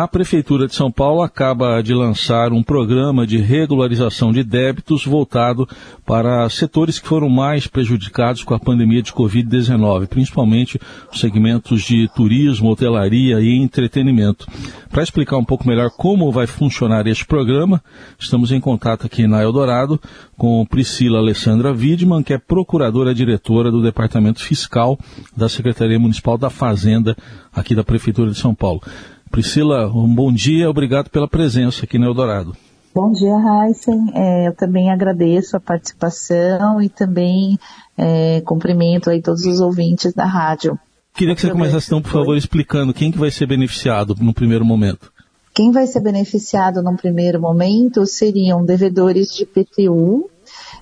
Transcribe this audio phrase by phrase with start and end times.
[0.00, 5.68] A Prefeitura de São Paulo acaba de lançar um programa de regularização de débitos voltado
[6.06, 10.78] para setores que foram mais prejudicados com a pandemia de Covid-19, principalmente
[11.12, 14.46] os segmentos de turismo, hotelaria e entretenimento.
[14.88, 17.82] Para explicar um pouco melhor como vai funcionar este programa,
[18.20, 20.00] estamos em contato aqui na Eldorado
[20.36, 24.96] com Priscila Alessandra Widman, que é procuradora-diretora do Departamento Fiscal
[25.36, 27.16] da Secretaria Municipal da Fazenda
[27.52, 28.80] aqui da Prefeitura de São Paulo.
[29.28, 32.56] Priscila, um bom dia, obrigado pela presença aqui no Eldorado.
[32.94, 34.10] Bom dia, Heisen.
[34.14, 37.58] É, eu também agradeço a participação e também
[37.96, 40.78] é, cumprimento aí todos os ouvintes da rádio.
[41.14, 44.64] Queria que você começasse então, por favor, explicando quem que vai ser beneficiado no primeiro
[44.64, 45.12] momento.
[45.54, 50.30] Quem vai ser beneficiado no primeiro momento seriam devedores de PTU,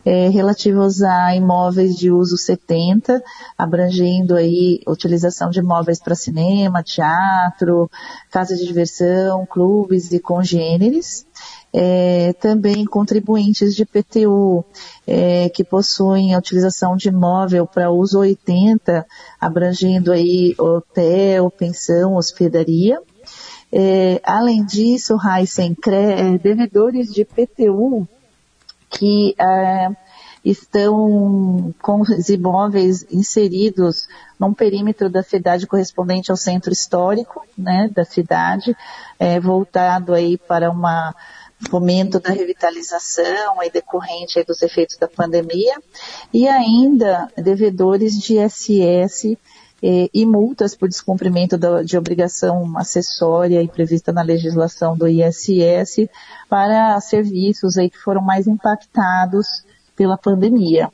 [0.05, 3.23] é, relativos a imóveis de uso 70,
[3.57, 7.91] abrangendo aí utilização de imóveis para cinema, teatro,
[8.31, 11.27] casa de diversão, clubes e congêneres.
[11.73, 14.65] É, também contribuintes de PTU
[15.07, 19.05] é, que possuem a utilização de imóvel para uso 80,
[19.39, 22.99] abrangendo aí hotel, pensão, hospedaria.
[23.71, 28.09] É, além disso, Heisen, é, devedores de PTU
[28.97, 29.91] que é,
[30.45, 34.09] estão com os imóveis inseridos
[34.39, 38.75] num perímetro da cidade correspondente ao centro histórico, né, da cidade,
[39.19, 41.15] é, voltado aí para uma
[41.71, 45.75] fomento da revitalização e decorrente dos efeitos da pandemia,
[46.33, 49.39] e ainda devedores de ISS
[49.83, 56.09] eh, e multas por descumprimento da, de obrigação acessória e prevista na legislação do ISS
[56.49, 59.47] para serviços aí que foram mais impactados
[59.95, 60.91] pela pandemia.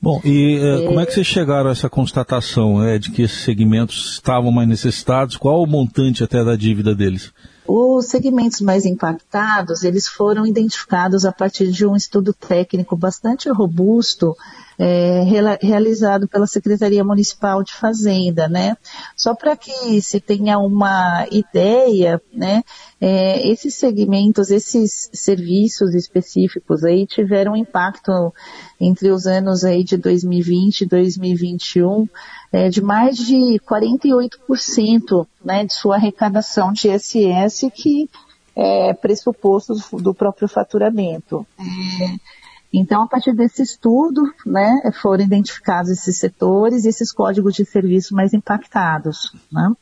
[0.00, 3.22] Bom, e eh, é, como é que vocês chegaram a essa constatação né, de que
[3.22, 5.36] esses segmentos estavam mais necessitados?
[5.36, 7.32] Qual o montante até da dívida deles?
[7.64, 14.36] Os segmentos mais impactados, eles foram identificados a partir de um estudo técnico bastante robusto
[14.84, 15.22] é,
[15.62, 18.76] realizado pela Secretaria Municipal de Fazenda, né?
[19.16, 22.64] Só para que se tenha uma ideia, né?
[23.00, 28.34] É, esses segmentos, esses serviços específicos aí tiveram impacto
[28.80, 32.08] entre os anos aí de 2020 e 2021
[32.52, 38.10] é, de mais de 48% né, de sua arrecadação de ISS que
[38.54, 41.46] é pressuposto do próprio faturamento.
[41.58, 42.41] É,
[42.72, 48.14] então, a partir desse estudo, né, foram identificados esses setores e esses códigos de serviço
[48.14, 49.34] mais impactados.
[49.52, 49.72] Né?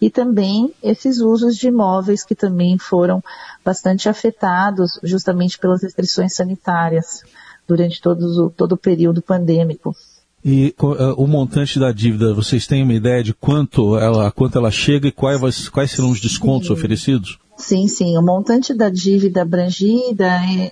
[0.00, 3.22] E também esses usos de imóveis que também foram
[3.64, 7.24] bastante afetados justamente pelas restrições sanitárias
[7.66, 9.94] durante todo, todo o período pandêmico.
[10.44, 14.70] E uh, o montante da dívida, vocês têm uma ideia de quanto ela, quanto ela
[14.70, 16.72] chega e quais, quais serão os descontos sim.
[16.72, 17.38] oferecidos?
[17.60, 18.16] Sim, sim.
[18.16, 20.26] O montante da dívida abrangida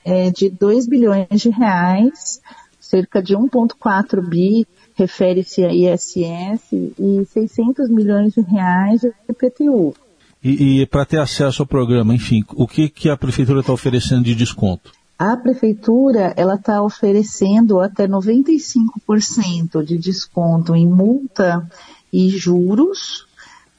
[0.05, 2.41] é, é de 2 bilhões de reais,
[2.81, 9.95] cerca de 1,4 bi refere-se a ISS e 600 milhões de reais de IPTU.
[10.43, 14.25] E, e para ter acesso ao programa, enfim, o que, que a prefeitura está oferecendo
[14.25, 14.91] de desconto?
[15.19, 21.69] A prefeitura ela está oferecendo até 95% de desconto em multa
[22.13, 23.27] e juros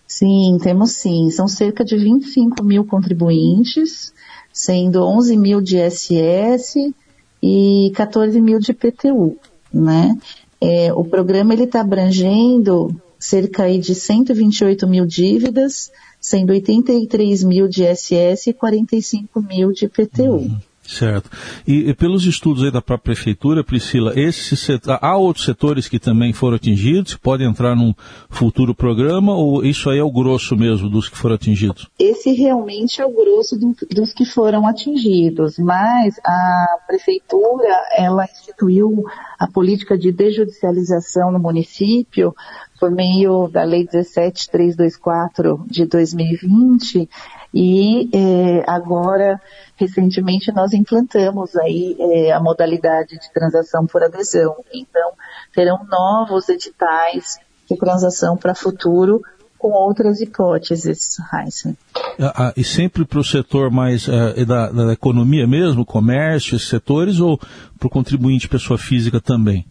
[0.06, 1.30] Sim, temos sim.
[1.30, 4.12] São cerca de 25 mil contribuintes,
[4.52, 6.94] sendo 11 mil de SS
[7.42, 9.36] e 14 mil de PTU,
[9.72, 10.16] né?
[10.60, 15.90] É, o programa ele está abrangendo cerca de 128 mil dívidas,
[16.20, 20.36] sendo 83 mil de SS e 45 mil de PTU.
[20.36, 20.58] Uhum.
[20.86, 21.30] Certo.
[21.66, 25.98] E, e, pelos estudos aí da própria prefeitura, Priscila, esse setor, há outros setores que
[25.98, 27.94] também foram atingidos, que podem entrar num
[28.28, 31.88] futuro programa, ou isso aí é o grosso mesmo dos que foram atingidos?
[31.98, 39.04] Esse realmente é o grosso do, dos que foram atingidos, mas a prefeitura, ela instituiu
[39.38, 42.34] a política de desjudicialização no município
[42.78, 47.08] por meio da Lei 17324 de 2020,
[47.54, 49.40] e é, agora,
[49.76, 54.56] recentemente, nós implantamos aí é, a modalidade de transação por adesão.
[54.74, 55.12] Então,
[55.54, 57.38] terão novos editais
[57.70, 59.22] de transação para futuro
[59.56, 61.76] com outras hipóteses, Heisen.
[62.18, 66.68] Ah, ah, e sempre para o setor mais é, da, da, economia mesmo, comércio, esses
[66.68, 67.38] setores, ou
[67.78, 69.64] para o contribuinte pessoa física também?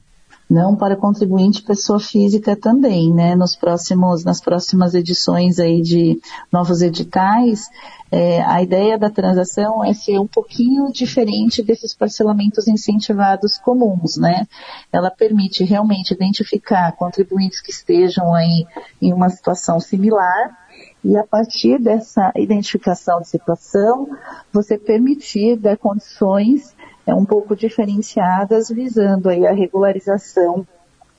[0.50, 3.36] Não para contribuinte pessoa física também, né?
[3.36, 6.20] Nos próximos, nas próximas edições aí de
[6.52, 7.70] novos editais,
[8.12, 14.46] é, a ideia da transação é ser um pouquinho diferente desses parcelamentos incentivados comuns, né?
[14.92, 18.66] Ela permite realmente identificar contribuintes que estejam aí
[19.02, 20.64] em uma situação similar
[21.04, 24.08] e a partir dessa identificação de situação,
[24.52, 26.74] você permitir dar condições
[27.06, 30.66] é, um pouco diferenciadas, visando aí a regularização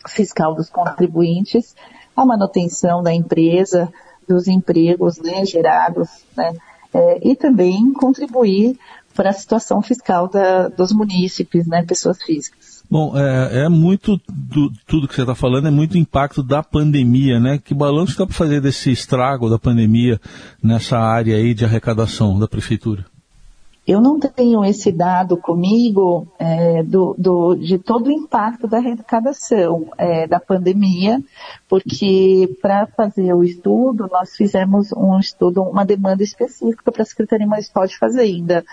[0.06, 1.74] fiscal dos contribuintes,
[2.16, 3.92] a manutenção da empresa,
[4.28, 6.52] dos empregos né, gerados, né,
[6.92, 8.78] é, e também contribuir
[9.14, 12.82] para a situação fiscal da, dos munícipes, né, pessoas físicas.
[12.90, 17.40] Bom, é, é muito do, tudo que você está falando é muito impacto da pandemia,
[17.40, 17.58] né?
[17.58, 20.20] Que balanço dá para fazer desse estrago da pandemia
[20.62, 23.06] nessa área aí de arrecadação da prefeitura?
[23.86, 29.90] Eu não tenho esse dado comigo é, do, do, de todo o impacto da arrecadação
[29.98, 31.22] é, da pandemia,
[31.68, 37.46] porque para fazer o estudo, nós fizemos um estudo, uma demanda específica para a Secretaria
[37.46, 38.64] Municipal de Fazenda,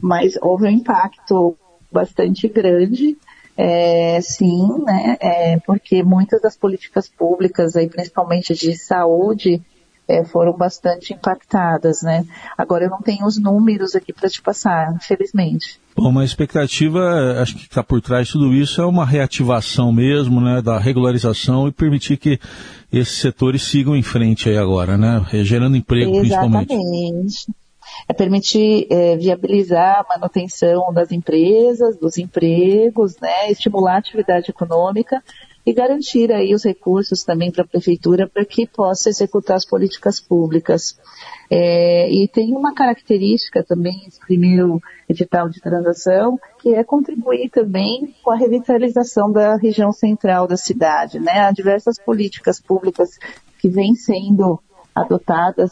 [0.00, 1.56] mas houve um impacto
[1.90, 3.18] bastante grande,
[3.56, 9.60] é, sim, né, é, porque muitas das políticas públicas, aí, principalmente de saúde,
[10.10, 12.24] é, foram bastante impactadas, né?
[12.58, 15.80] Agora eu não tenho os números aqui para te passar, infelizmente.
[15.96, 20.40] Bom, uma expectativa, acho que está por trás de tudo isso, é uma reativação mesmo,
[20.40, 22.40] né, da regularização e permitir que
[22.92, 26.66] esses setores sigam em frente aí agora, né, gerando emprego Exatamente.
[26.66, 27.60] principalmente.
[28.08, 35.22] É permitir é, viabilizar a manutenção das empresas, dos empregos, né, estimular a atividade econômica
[35.64, 40.18] e garantir aí os recursos também para a prefeitura para que possa executar as políticas
[40.20, 40.98] públicas.
[41.50, 48.14] É, e tem uma característica também, esse primeiro edital de transação, que é contribuir também
[48.22, 51.18] com a revitalização da região central da cidade.
[51.18, 51.32] Né?
[51.32, 53.18] Há diversas políticas públicas
[53.58, 54.58] que vêm sendo
[54.94, 55.70] adotadas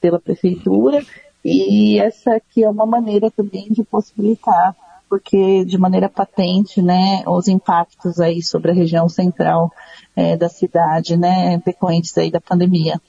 [0.00, 1.04] pela prefeitura
[1.44, 4.76] e essa aqui é uma maneira também de possibilitar
[5.10, 9.72] porque de maneira patente, né, os impactos aí sobre a região central
[10.14, 13.00] é, da cidade, né, decorrentes aí da pandemia.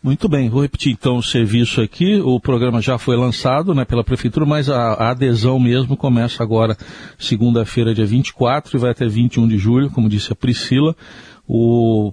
[0.00, 2.20] Muito bem, vou repetir então o serviço aqui.
[2.20, 6.76] O programa já foi lançado né, pela Prefeitura, mas a, a adesão mesmo começa agora
[7.18, 10.96] segunda-feira, dia 24, e vai até 21 de julho, como disse a Priscila.